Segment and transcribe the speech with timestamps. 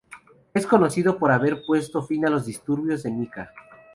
[0.55, 3.51] Es conocido por haber puesto fin a los disturbios de Nika.